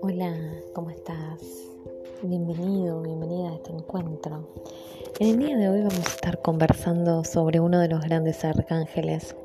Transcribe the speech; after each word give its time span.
Hola, 0.00 0.34
¿cómo 0.74 0.90
estás? 0.90 1.40
Bienvenido, 2.22 3.02
bienvenida 3.02 3.50
a 3.50 3.54
este 3.54 3.70
encuentro. 3.70 4.48
En 5.20 5.28
el 5.28 5.38
día 5.38 5.56
de 5.56 5.68
hoy 5.68 5.78
vamos 5.82 6.04
a 6.06 6.10
estar 6.10 6.42
conversando 6.42 7.22
sobre 7.22 7.60
uno 7.60 7.78
de 7.78 7.86
los 7.86 8.00
grandes 8.02 8.44
arcángeles, 8.44 9.36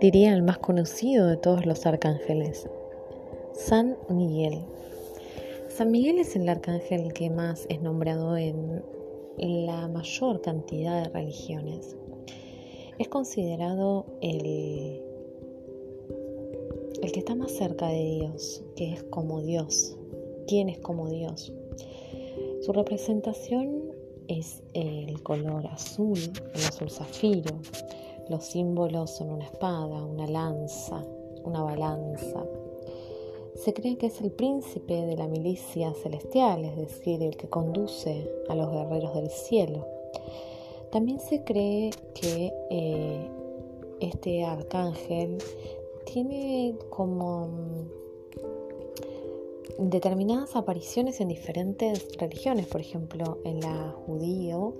diría 0.00 0.32
el 0.32 0.44
más 0.44 0.58
conocido 0.58 1.26
de 1.26 1.38
todos 1.38 1.66
los 1.66 1.84
arcángeles, 1.84 2.68
San 3.52 3.96
Miguel. 4.08 4.64
San 5.68 5.90
Miguel 5.90 6.20
es 6.20 6.36
el 6.36 6.48
arcángel 6.48 7.12
que 7.12 7.30
más 7.30 7.66
es 7.68 7.82
nombrado 7.82 8.36
en 8.36 8.84
la 9.38 9.88
mayor 9.88 10.40
cantidad 10.40 11.02
de 11.02 11.08
religiones. 11.08 11.96
Es 12.98 13.08
considerado 13.08 14.06
el, 14.20 15.02
el 17.02 17.12
que 17.12 17.18
está 17.18 17.34
más 17.34 17.52
cerca 17.52 17.88
de 17.88 18.02
Dios, 18.02 18.62
que 18.74 18.94
es 18.94 19.02
como 19.04 19.42
Dios. 19.42 19.96
¿Quién 20.46 20.68
es 20.68 20.78
como 20.78 21.08
Dios? 21.08 21.52
Su 22.62 22.72
representación 22.72 23.82
es 24.28 24.62
el 24.74 25.22
color 25.22 25.66
azul, 25.66 26.18
el 26.54 26.64
azul 26.64 26.90
zafiro. 26.90 27.54
Los 28.28 28.44
símbolos 28.44 29.10
son 29.10 29.30
una 29.30 29.44
espada, 29.44 30.04
una 30.04 30.26
lanza, 30.26 31.04
una 31.44 31.62
balanza, 31.62 32.44
se 33.56 33.72
cree 33.72 33.96
que 33.96 34.06
es 34.06 34.20
el 34.20 34.30
príncipe 34.30 35.06
de 35.06 35.16
la 35.16 35.26
milicia 35.26 35.92
celestial, 35.94 36.64
es 36.64 36.76
decir, 36.76 37.22
el 37.22 37.36
que 37.36 37.48
conduce 37.48 38.30
a 38.48 38.54
los 38.54 38.70
guerreros 38.70 39.14
del 39.14 39.30
cielo. 39.30 39.86
También 40.96 41.20
se 41.20 41.44
cree 41.44 41.90
que 42.14 42.50
eh, 42.70 43.30
este 44.00 44.46
arcángel 44.46 45.36
tiene 46.06 46.74
como 46.88 47.48
mm, 47.48 47.82
determinadas 49.90 50.56
apariciones 50.56 51.20
en 51.20 51.28
diferentes 51.28 52.16
religiones, 52.16 52.66
por 52.66 52.80
ejemplo, 52.80 53.36
en 53.44 53.60
la 53.60 53.94
judío 54.06 54.72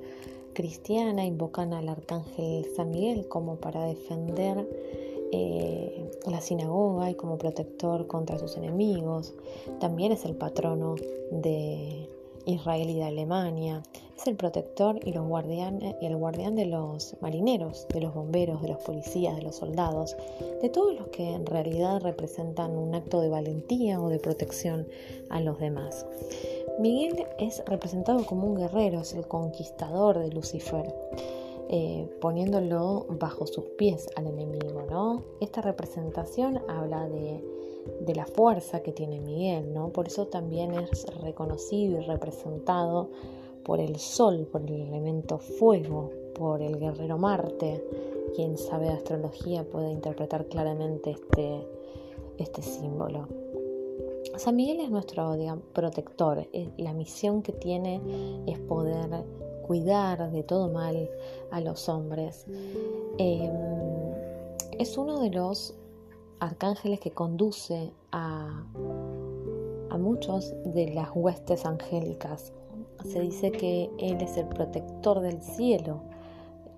cristiana 0.54 1.26
invocan 1.26 1.74
al 1.74 1.86
arcángel 1.86 2.66
San 2.74 2.92
Miguel 2.92 3.28
como 3.28 3.56
para 3.56 3.84
defender 3.84 4.66
eh, 5.32 6.10
la 6.26 6.40
sinagoga 6.40 7.10
y 7.10 7.14
como 7.14 7.36
protector 7.36 8.06
contra 8.06 8.38
sus 8.38 8.56
enemigos. 8.56 9.34
También 9.80 10.12
es 10.12 10.24
el 10.24 10.34
patrono 10.34 10.94
de 11.30 12.08
Israel 12.46 12.88
y 12.88 12.94
de 12.94 13.04
Alemania. 13.04 13.82
Es 14.16 14.26
el 14.26 14.36
protector 14.36 14.98
y, 15.04 15.12
los 15.12 15.26
y 16.00 16.06
el 16.06 16.16
guardián 16.16 16.56
de 16.56 16.64
los 16.64 17.16
marineros, 17.20 17.86
de 17.92 18.00
los 18.00 18.14
bomberos, 18.14 18.62
de 18.62 18.68
los 18.68 18.78
policías, 18.78 19.36
de 19.36 19.42
los 19.42 19.56
soldados, 19.56 20.16
de 20.62 20.70
todos 20.70 20.94
los 20.98 21.08
que 21.08 21.34
en 21.34 21.44
realidad 21.44 22.00
representan 22.00 22.76
un 22.78 22.94
acto 22.94 23.20
de 23.20 23.28
valentía 23.28 24.00
o 24.00 24.08
de 24.08 24.18
protección 24.18 24.88
a 25.28 25.40
los 25.40 25.58
demás. 25.58 26.06
Miguel 26.78 27.26
es 27.38 27.62
representado 27.66 28.24
como 28.24 28.46
un 28.46 28.56
guerrero, 28.56 29.00
es 29.00 29.12
el 29.12 29.26
conquistador 29.26 30.18
de 30.18 30.30
Lucifer. 30.30 30.94
Eh, 31.68 32.08
poniéndolo 32.20 33.06
bajo 33.18 33.44
sus 33.44 33.64
pies 33.76 34.08
al 34.14 34.28
enemigo, 34.28 34.84
¿no? 34.88 35.24
Esta 35.40 35.62
representación 35.62 36.60
habla 36.68 37.08
de, 37.08 37.42
de, 38.02 38.14
la 38.14 38.24
fuerza 38.24 38.84
que 38.84 38.92
tiene 38.92 39.20
Miguel, 39.20 39.74
¿no? 39.74 39.88
Por 39.88 40.06
eso 40.06 40.28
también 40.28 40.74
es 40.74 41.06
reconocido 41.22 42.00
y 42.00 42.04
representado 42.04 43.10
por 43.66 43.80
el 43.80 43.98
sol, 43.98 44.46
por 44.50 44.62
el 44.62 44.80
elemento 44.80 45.38
fuego, 45.38 46.10
por 46.36 46.62
el 46.62 46.78
guerrero 46.78 47.18
Marte. 47.18 47.84
Quien 48.36 48.56
sabe 48.56 48.90
astrología 48.90 49.64
puede 49.64 49.90
interpretar 49.90 50.46
claramente 50.46 51.10
este, 51.10 51.66
este 52.38 52.62
símbolo. 52.62 53.26
San 54.36 54.54
Miguel 54.54 54.80
es 54.80 54.90
nuestro 54.90 55.36
protector. 55.72 56.46
La 56.76 56.92
misión 56.92 57.42
que 57.42 57.52
tiene 57.52 58.00
es 58.46 58.58
poder 58.60 59.24
cuidar 59.66 60.30
de 60.30 60.44
todo 60.44 60.68
mal 60.68 61.10
a 61.50 61.60
los 61.60 61.88
hombres. 61.88 62.46
Em, 63.18 63.50
es 64.78 64.96
uno 64.96 65.20
de 65.20 65.30
los 65.30 65.74
arcángeles 66.38 67.00
que 67.00 67.10
conduce 67.10 67.90
a, 68.12 68.64
a 69.90 69.98
muchos 69.98 70.54
de 70.66 70.94
las 70.94 71.08
huestes 71.16 71.66
angélicas. 71.66 72.52
Se 73.06 73.20
dice 73.20 73.52
que 73.52 73.90
Él 73.98 74.20
es 74.20 74.36
el 74.36 74.46
protector 74.46 75.20
del 75.20 75.40
cielo, 75.40 76.02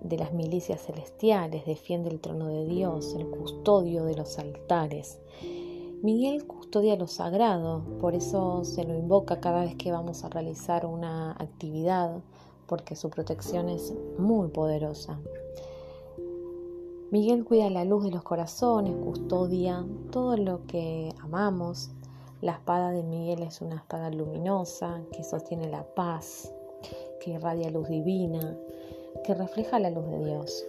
de 0.01 0.17
las 0.17 0.31
milicias 0.31 0.81
celestiales, 0.81 1.65
defiende 1.65 2.09
el 2.09 2.19
trono 2.19 2.47
de 2.47 2.65
Dios, 2.65 3.15
el 3.15 3.27
custodio 3.29 4.05
de 4.05 4.15
los 4.15 4.39
altares. 4.39 5.19
Miguel 6.01 6.47
custodia 6.47 6.95
lo 6.95 7.07
sagrado, 7.07 7.83
por 7.99 8.15
eso 8.15 8.63
se 8.63 8.85
lo 8.85 8.95
invoca 8.95 9.41
cada 9.41 9.65
vez 9.65 9.75
que 9.75 9.91
vamos 9.91 10.23
a 10.23 10.29
realizar 10.29 10.85
una 10.85 11.31
actividad 11.33 12.21
porque 12.67 12.95
su 12.95 13.09
protección 13.09 13.67
es 13.67 13.93
muy 14.17 14.47
poderosa. 14.49 15.19
Miguel 17.11 17.43
cuida 17.43 17.69
la 17.71 17.83
luz 17.83 18.03
de 18.03 18.11
los 18.11 18.21
corazones, 18.21 18.95
custodia 18.95 19.83
todo 20.11 20.37
lo 20.37 20.67
que 20.67 21.11
amamos. 21.19 21.89
La 22.41 22.53
espada 22.53 22.91
de 22.91 23.03
Miguel 23.03 23.43
es 23.43 23.59
una 23.61 23.75
espada 23.75 24.09
luminosa 24.09 25.01
que 25.11 25.25
sostiene 25.25 25.69
la 25.69 25.83
paz, 25.83 26.53
que 27.19 27.31
irradia 27.31 27.69
luz 27.69 27.89
divina, 27.89 28.57
que 29.25 29.33
refleja 29.33 29.77
la 29.77 29.89
luz 29.89 30.07
de 30.07 30.23
Dios. 30.23 30.65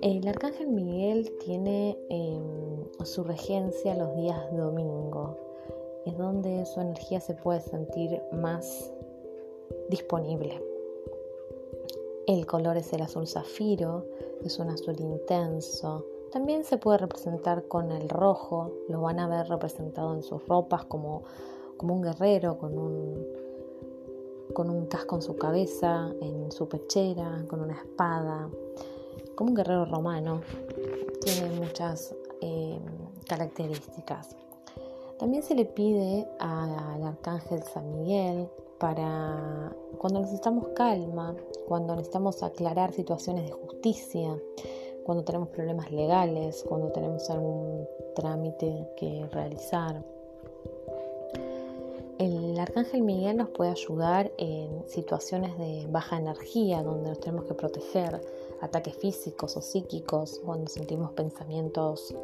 El 0.00 0.26
arcángel 0.26 0.66
Miguel 0.66 1.30
tiene 1.44 1.96
em, 2.08 3.04
su 3.04 3.22
regencia 3.22 3.94
los 3.94 4.16
días 4.16 4.56
domingo. 4.56 5.36
Es 6.06 6.18
donde 6.18 6.66
su 6.66 6.80
energía 6.80 7.20
se 7.20 7.34
puede 7.34 7.60
sentir 7.60 8.20
más 8.32 8.92
disponible. 9.90 10.60
El 12.26 12.46
color 12.46 12.76
es 12.76 12.92
el 12.92 13.02
azul 13.02 13.28
zafiro, 13.28 14.06
es 14.44 14.58
un 14.58 14.70
azul 14.70 14.98
intenso. 14.98 16.04
También 16.32 16.64
se 16.64 16.78
puede 16.78 16.96
representar 16.96 17.68
con 17.68 17.92
el 17.92 18.08
rojo, 18.08 18.72
lo 18.88 19.02
van 19.02 19.20
a 19.20 19.28
ver 19.28 19.48
representado 19.48 20.14
en 20.14 20.22
sus 20.22 20.46
ropas 20.48 20.86
como, 20.86 21.24
como 21.76 21.94
un 21.94 22.00
guerrero 22.00 22.56
con 22.56 22.78
un, 22.78 23.26
con 24.54 24.70
un 24.70 24.86
casco 24.86 25.16
en 25.16 25.22
su 25.22 25.36
cabeza, 25.36 26.10
en 26.22 26.50
su 26.50 26.68
pechera, 26.68 27.44
con 27.48 27.60
una 27.60 27.74
espada, 27.74 28.48
como 29.34 29.50
un 29.50 29.56
guerrero 29.56 29.84
romano. 29.84 30.40
Tiene 31.20 31.54
muchas 31.54 32.14
eh, 32.40 32.80
características. 33.28 34.34
También 35.18 35.42
se 35.42 35.54
le 35.54 35.66
pide 35.66 36.26
al 36.38 37.04
arcángel 37.04 37.62
San 37.62 37.92
Miguel 37.92 38.48
para 38.78 39.70
cuando 39.98 40.20
necesitamos 40.20 40.68
calma, 40.68 41.36
cuando 41.68 41.94
necesitamos 41.94 42.42
aclarar 42.42 42.92
situaciones 42.92 43.44
de 43.44 43.52
justicia, 43.52 44.36
cuando 45.04 45.24
tenemos 45.24 45.48
problemas 45.48 45.90
legales, 45.90 46.64
cuando 46.68 46.88
tenemos 46.92 47.28
algún 47.30 47.86
trámite 48.14 48.88
que 48.96 49.26
realizar. 49.32 50.02
El 52.18 52.58
arcángel 52.58 53.02
Miguel 53.02 53.38
nos 53.38 53.48
puede 53.48 53.72
ayudar 53.72 54.30
en 54.38 54.86
situaciones 54.86 55.58
de 55.58 55.86
baja 55.90 56.18
energía, 56.18 56.82
donde 56.82 57.08
nos 57.08 57.20
tenemos 57.20 57.46
que 57.46 57.54
proteger, 57.54 58.20
ataques 58.60 58.94
físicos 58.94 59.56
o 59.56 59.62
psíquicos, 59.62 60.40
cuando 60.44 60.68
sentimos 60.68 61.10
pensamientos 61.12 62.14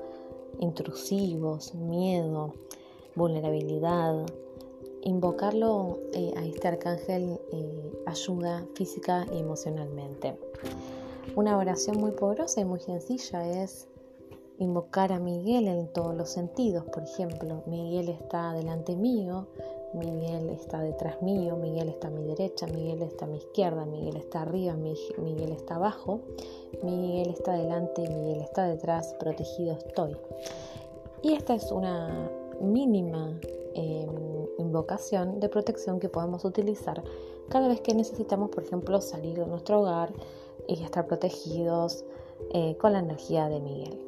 intrusivos, 0.61 1.75
miedo, 1.75 2.55
vulnerabilidad, 3.17 4.25
invocarlo 5.03 5.99
eh, 6.13 6.33
a 6.37 6.45
este 6.45 6.69
arcángel 6.69 7.41
eh, 7.53 7.93
ayuda 8.07 8.67
física 8.75 9.27
y 9.33 9.39
emocionalmente. 9.39 10.39
Una 11.37 11.57
oración 11.57 11.99
muy 11.99 12.13
poderosa 12.13 12.61
y 12.61 12.65
muy 12.65 12.81
sencilla 12.81 13.63
es 13.63 13.89
invocar 14.59 15.13
a 15.13 15.19
Miguel 15.19 15.69
en 15.69 15.93
todos 15.93 16.15
los 16.15 16.31
sentidos. 16.31 16.85
Por 16.87 17.05
ejemplo, 17.05 17.63
Miguel 17.67 18.09
está 18.09 18.53
delante 18.53 18.97
mío, 18.97 19.47
Miguel 19.95 20.51
está 20.51 20.81
detrás 20.81 21.23
mío, 21.23 21.57
Miguel 21.57 21.89
está 21.89 22.09
a 22.09 22.11
mi 22.11 22.25
derecha, 22.25 22.67
Miguel 22.67 23.03
está 23.03 23.27
a 23.27 23.29
mi 23.29 23.39
izquierda, 23.39 23.85
Miguel 23.85 24.17
está 24.17 24.43
arriba, 24.43 24.75
Miguel 24.75 25.53
está 25.53 25.77
abajo, 25.77 26.21
Miguel 26.83 27.31
está 27.31 27.53
delante, 27.53 28.03
Miguel 28.09 28.41
está 28.41 28.67
detrás, 28.67 29.15
protegido 29.21 29.75
estoy. 29.75 30.17
Y 31.23 31.35
esta 31.35 31.55
es 31.55 31.71
una 31.71 32.31
mínima 32.61 33.39
Em, 33.81 34.49
invocación 34.59 35.39
de 35.39 35.49
protección 35.49 36.01
que 36.01 36.09
podemos 36.09 36.45
utilizar 36.45 37.05
cada 37.49 37.69
vez 37.69 37.81
que 37.81 37.95
necesitamos, 37.95 38.51
por 38.51 38.65
ejemplo, 38.65 39.01
salir 39.01 39.39
de 39.39 39.47
nuestro 39.47 39.81
hogar 39.83 40.13
y 40.69 40.85
estar 40.85 41.07
protegidos 41.07 42.05
eh, 42.53 42.77
con 42.77 42.93
la 42.93 43.01
energía 43.01 43.49
de 43.49 43.59
Miguel. 43.59 43.99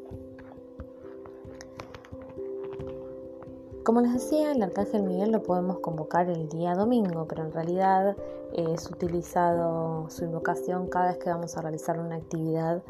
Como 3.82 4.02
les 4.02 4.12
decía, 4.12 4.52
el 4.52 4.62
arcángel 4.62 5.02
Miguel 5.02 5.32
lo 5.32 5.42
podemos 5.42 5.80
convocar 5.80 6.28
el 6.28 6.48
día 6.48 6.74
domingo, 6.74 7.26
pero 7.26 7.42
en 7.42 7.52
realidad 7.52 8.14
es 8.52 8.88
utilizado 8.90 10.08
su 10.10 10.24
invocación 10.24 10.86
cada 10.88 11.08
vez 11.08 11.16
que 11.16 11.30
vamos 11.30 11.56
a 11.56 11.62
realizar 11.62 11.98
una 11.98 12.16
actividad 12.16 12.82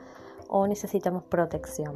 o 0.49 0.67
necesitamos 0.67 1.23
protección. 1.23 1.95